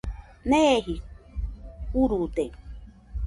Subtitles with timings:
[0.49, 0.95] Neeji
[1.93, 2.45] jurude